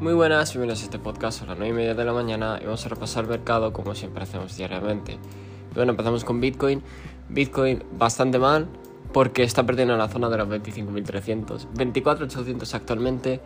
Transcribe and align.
Muy 0.00 0.12
buenas, 0.12 0.52
bienvenidos 0.52 0.82
a 0.82 0.84
este 0.84 0.98
podcast 0.98 1.40
a 1.40 1.46
las 1.46 1.56
9 1.56 1.72
y 1.72 1.74
media 1.74 1.94
de 1.94 2.04
la 2.04 2.12
mañana 2.12 2.58
y 2.60 2.66
vamos 2.66 2.84
a 2.84 2.90
repasar 2.90 3.24
el 3.24 3.30
mercado 3.30 3.72
como 3.72 3.94
siempre 3.94 4.24
hacemos 4.24 4.54
diariamente. 4.54 5.18
bueno, 5.74 5.92
empezamos 5.92 6.22
con 6.22 6.38
Bitcoin. 6.38 6.82
Bitcoin 7.30 7.82
bastante 7.96 8.38
mal 8.38 8.68
porque 9.14 9.42
está 9.42 9.64
perdiendo 9.64 9.94
en 9.94 9.98
la 9.98 10.08
zona 10.08 10.28
de 10.28 10.36
los 10.36 10.48
25.300. 10.48 11.68
24.800 11.74 12.74
actualmente. 12.74 13.40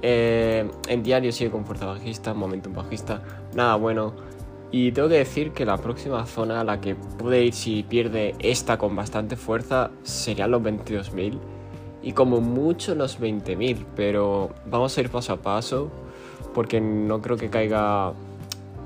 Eh, 0.00 0.70
en 0.86 1.02
diario 1.02 1.32
sigue 1.32 1.50
con 1.50 1.66
fuerza 1.66 1.86
bajista, 1.86 2.32
momentum 2.32 2.74
bajista, 2.74 3.20
nada 3.54 3.74
bueno. 3.74 4.14
Y 4.70 4.92
tengo 4.92 5.08
que 5.08 5.16
decir 5.16 5.50
que 5.50 5.64
la 5.64 5.78
próxima 5.78 6.24
zona 6.26 6.60
a 6.60 6.64
la 6.64 6.80
que 6.80 6.94
puede 6.94 7.44
ir 7.44 7.54
si 7.54 7.82
pierde 7.82 8.36
esta 8.38 8.78
con 8.78 8.94
bastante 8.94 9.34
fuerza 9.34 9.90
serían 10.04 10.52
los 10.52 10.62
22.000 10.62 11.57
y 12.08 12.12
como 12.12 12.40
mucho 12.40 12.94
los 12.94 13.20
20.000, 13.20 13.84
pero 13.94 14.48
vamos 14.64 14.96
a 14.96 15.00
ir 15.02 15.10
paso 15.10 15.34
a 15.34 15.36
paso 15.36 15.90
porque 16.54 16.80
no 16.80 17.20
creo 17.20 17.36
que 17.36 17.50
caiga 17.50 18.14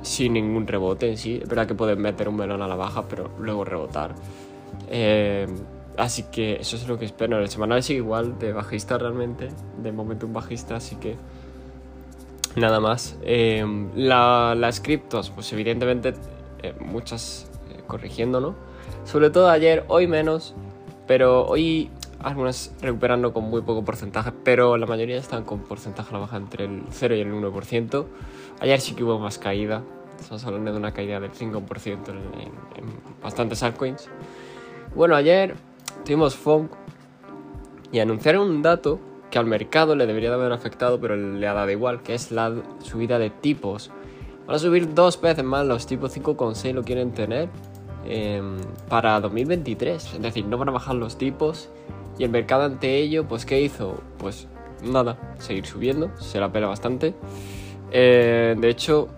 sin 0.02 0.32
ningún 0.32 0.66
rebote 0.66 1.08
en 1.08 1.16
sí. 1.16 1.38
Es 1.40 1.48
verdad 1.48 1.68
que 1.68 1.76
pueden 1.76 2.00
meter 2.00 2.28
un 2.28 2.34
melón 2.34 2.62
a 2.62 2.66
la 2.66 2.74
baja, 2.74 3.06
pero 3.06 3.30
luego 3.38 3.64
rebotar. 3.64 4.16
Eh, 4.88 5.46
así 5.96 6.24
que 6.32 6.54
eso 6.56 6.74
es 6.74 6.88
lo 6.88 6.98
que 6.98 7.04
espero. 7.04 7.38
El 7.38 7.48
semanal 7.48 7.84
sigue 7.84 7.98
igual 7.98 8.40
de 8.40 8.52
bajista 8.52 8.98
realmente, 8.98 9.50
de 9.80 9.92
momento 9.92 10.26
un 10.26 10.32
bajista, 10.32 10.74
así 10.74 10.96
que 10.96 11.14
nada 12.56 12.80
más. 12.80 13.16
Eh, 13.22 13.64
las 13.94 14.80
criptos, 14.80 15.30
pues 15.30 15.52
evidentemente 15.52 16.14
eh, 16.64 16.74
muchas 16.80 17.48
corrigiendo, 17.86 18.40
¿no? 18.40 18.56
Sobre 19.04 19.30
todo 19.30 19.48
ayer, 19.48 19.84
hoy 19.86 20.08
menos, 20.08 20.56
pero 21.06 21.46
hoy 21.46 21.88
algunas 22.22 22.74
recuperando 22.80 23.32
con 23.32 23.44
muy 23.44 23.62
poco 23.62 23.84
porcentaje, 23.84 24.32
pero 24.44 24.76
la 24.76 24.86
mayoría 24.86 25.16
están 25.16 25.44
con 25.44 25.60
porcentaje 25.60 26.10
a 26.10 26.12
la 26.12 26.18
baja 26.20 26.36
entre 26.36 26.64
el 26.64 26.82
0 26.90 27.16
y 27.16 27.20
el 27.20 27.32
1%. 27.32 28.06
Ayer 28.60 28.80
sí 28.80 28.94
que 28.94 29.04
hubo 29.04 29.18
más 29.18 29.38
caída, 29.38 29.82
estamos 30.18 30.44
hablando 30.44 30.72
de 30.72 30.78
una 30.78 30.92
caída 30.92 31.20
del 31.20 31.32
5% 31.32 32.08
en, 32.08 32.16
en, 32.16 32.84
bastantes 33.22 33.62
altcoins. 33.62 34.08
Bueno, 34.94 35.16
ayer 35.16 35.54
tuvimos 36.04 36.36
FONC 36.36 36.70
y 37.90 37.98
anunciaron 38.00 38.48
un 38.48 38.62
dato 38.62 39.00
que 39.30 39.38
al 39.38 39.46
mercado 39.46 39.96
le 39.96 40.06
debería 40.06 40.28
de 40.28 40.36
haber 40.36 40.52
afectado, 40.52 41.00
pero 41.00 41.16
le 41.16 41.46
ha 41.46 41.54
dado 41.54 41.70
igual, 41.70 42.02
que 42.02 42.14
es 42.14 42.30
la 42.30 42.52
subida 42.80 43.18
de 43.18 43.30
tipos. 43.30 43.90
Van 44.46 44.56
a 44.56 44.58
subir 44.58 44.92
dos 44.94 45.20
veces 45.20 45.44
más 45.44 45.66
los 45.66 45.86
tipos 45.86 46.16
5,6 46.16 46.72
lo 46.72 46.82
quieren 46.82 47.12
tener 47.12 47.48
eh, 48.04 48.42
para 48.88 49.20
2023. 49.20 50.14
Es 50.14 50.22
decir, 50.22 50.44
no 50.46 50.58
van 50.58 50.68
a 50.68 50.72
bajar 50.72 50.94
los 50.94 51.18
tipos 51.18 51.68
y 52.18 52.24
el 52.24 52.30
mercado 52.30 52.64
ante 52.64 52.98
ello, 52.98 53.26
pues 53.26 53.46
¿qué 53.46 53.60
hizo? 53.60 54.02
Pues 54.18 54.46
nada, 54.82 55.18
seguir 55.38 55.66
subiendo, 55.66 56.10
se 56.18 56.40
la 56.40 56.52
pela 56.52 56.66
bastante. 56.66 57.14
Eh, 57.90 58.54
de 58.58 58.68
hecho, 58.68 59.08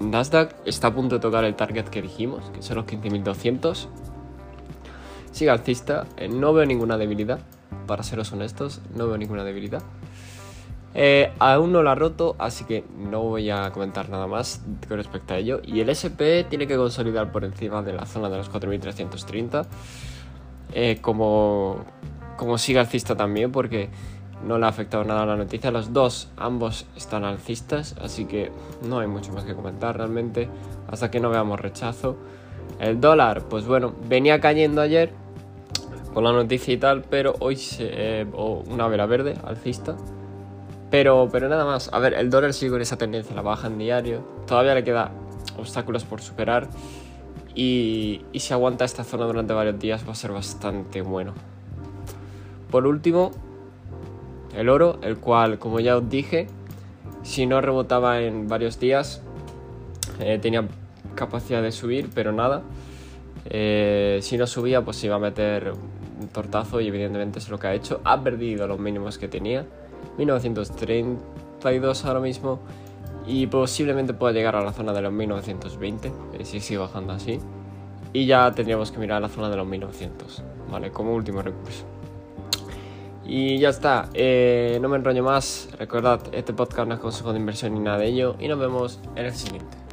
Nasdaq 0.00 0.54
está 0.64 0.88
a 0.88 0.94
punto 0.94 1.16
de 1.16 1.20
tocar 1.20 1.44
el 1.44 1.54
target 1.54 1.84
que 1.86 2.02
dijimos, 2.02 2.50
que 2.50 2.62
son 2.62 2.76
los 2.76 2.86
15.200. 2.86 3.88
Sigue 5.32 5.50
alcista, 5.50 6.06
eh, 6.16 6.28
no 6.28 6.52
veo 6.52 6.66
ninguna 6.66 6.96
debilidad, 6.96 7.40
para 7.86 8.02
seros 8.02 8.32
honestos, 8.32 8.80
no 8.94 9.06
veo 9.06 9.18
ninguna 9.18 9.44
debilidad. 9.44 9.82
Eh, 10.94 11.32
aún 11.40 11.72
no 11.72 11.82
la 11.82 11.92
ha 11.92 11.94
roto, 11.96 12.36
así 12.38 12.64
que 12.64 12.84
no 12.96 13.22
voy 13.22 13.50
a 13.50 13.70
comentar 13.72 14.08
nada 14.08 14.28
más 14.28 14.62
con 14.88 14.96
respecto 14.96 15.34
a 15.34 15.38
ello. 15.38 15.60
Y 15.64 15.80
el 15.80 15.88
SP 15.90 16.46
tiene 16.48 16.66
que 16.66 16.76
consolidar 16.76 17.32
por 17.32 17.44
encima 17.44 17.82
de 17.82 17.92
la 17.92 18.06
zona 18.06 18.30
de 18.30 18.36
los 18.36 18.50
4.330. 18.50 19.66
Eh, 20.72 20.98
como, 21.00 21.84
como 22.36 22.58
sigue 22.58 22.78
alcista 22.78 23.16
también, 23.16 23.50
porque 23.52 23.90
no 24.46 24.58
le 24.58 24.66
ha 24.66 24.68
afectado 24.68 25.04
nada 25.04 25.26
la 25.26 25.36
noticia. 25.36 25.70
Los 25.70 25.92
dos, 25.92 26.28
ambos 26.36 26.86
están 26.96 27.24
alcistas, 27.24 27.96
así 28.00 28.26
que 28.26 28.52
no 28.82 29.00
hay 29.00 29.06
mucho 29.08 29.32
más 29.32 29.44
que 29.44 29.54
comentar 29.54 29.96
realmente, 29.96 30.48
hasta 30.88 31.10
que 31.10 31.20
no 31.20 31.30
veamos 31.30 31.60
rechazo. 31.60 32.16
El 32.78 33.00
dólar, 33.00 33.42
pues 33.48 33.66
bueno, 33.66 33.94
venía 34.08 34.40
cayendo 34.40 34.80
ayer 34.80 35.12
con 36.12 36.24
la 36.24 36.32
noticia 36.32 36.74
y 36.74 36.76
tal, 36.76 37.02
pero 37.02 37.34
hoy 37.40 37.56
se, 37.56 37.88
eh, 37.90 38.26
una 38.32 38.86
vela 38.88 39.06
verde, 39.06 39.34
alcista. 39.44 39.96
Pero, 40.94 41.28
pero 41.32 41.48
nada 41.48 41.64
más, 41.64 41.90
a 41.92 41.98
ver, 41.98 42.14
el 42.14 42.30
dólar 42.30 42.52
sigue 42.52 42.70
con 42.70 42.80
esa 42.80 42.96
tendencia, 42.96 43.34
la 43.34 43.42
baja 43.42 43.66
en 43.66 43.78
diario, 43.78 44.24
todavía 44.46 44.76
le 44.76 44.84
queda 44.84 45.10
obstáculos 45.58 46.04
por 46.04 46.20
superar. 46.20 46.68
Y, 47.52 48.22
si 48.34 48.52
aguanta 48.52 48.84
esta 48.84 49.02
zona 49.02 49.24
durante 49.24 49.52
varios 49.52 49.76
días 49.80 50.06
va 50.06 50.12
a 50.12 50.14
ser 50.14 50.30
bastante 50.30 51.02
bueno. 51.02 51.34
Por 52.70 52.86
último, 52.86 53.32
el 54.56 54.68
oro, 54.68 55.00
el 55.02 55.16
cual, 55.16 55.58
como 55.58 55.80
ya 55.80 55.96
os 55.96 56.08
dije, 56.08 56.46
si 57.24 57.44
no 57.44 57.60
rebotaba 57.60 58.20
en 58.20 58.46
varios 58.46 58.78
días, 58.78 59.20
eh, 60.20 60.38
tenía 60.40 60.64
capacidad 61.16 61.60
de 61.60 61.72
subir, 61.72 62.08
pero 62.14 62.30
nada. 62.30 62.62
Eh, 63.46 64.20
si 64.22 64.38
no 64.38 64.46
subía, 64.46 64.84
pues 64.84 65.02
iba 65.02 65.16
a 65.16 65.18
meter 65.18 65.72
tortazo 66.32 66.80
y 66.80 66.88
evidentemente 66.88 67.38
es 67.38 67.48
lo 67.48 67.58
que 67.58 67.66
ha 67.66 67.74
hecho. 67.74 68.00
Ha 68.04 68.22
perdido 68.22 68.66
los 68.66 68.78
mínimos 68.78 69.18
que 69.18 69.28
tenía. 69.28 69.66
1932 70.18 72.04
ahora 72.04 72.20
mismo 72.20 72.60
y 73.26 73.46
posiblemente 73.46 74.14
pueda 74.14 74.32
llegar 74.32 74.56
a 74.56 74.62
la 74.62 74.72
zona 74.72 74.92
de 74.92 75.02
los 75.02 75.12
1920 75.12 76.12
eh, 76.34 76.44
si 76.44 76.60
sigue 76.60 76.78
bajando 76.78 77.12
así 77.14 77.40
y 78.12 78.26
ya 78.26 78.52
tendríamos 78.52 78.90
que 78.92 78.98
mirar 78.98 79.18
a 79.18 79.20
la 79.20 79.28
zona 79.28 79.48
de 79.48 79.56
los 79.56 79.66
1900 79.66 80.42
vale 80.70 80.90
como 80.90 81.14
último 81.14 81.40
recurso 81.42 81.84
y 83.24 83.58
ya 83.58 83.70
está 83.70 84.10
eh, 84.12 84.78
no 84.82 84.88
me 84.88 84.96
enrollo 84.96 85.24
más 85.24 85.70
recordad 85.78 86.20
este 86.32 86.52
podcast 86.52 86.86
no 86.88 86.94
es 86.94 87.00
consejo 87.00 87.32
de 87.32 87.38
inversión 87.38 87.72
ni 87.74 87.80
nada 87.80 87.98
de 87.98 88.08
ello 88.08 88.36
y 88.38 88.48
nos 88.48 88.58
vemos 88.58 89.00
en 89.16 89.24
el 89.26 89.32
siguiente 89.32 89.83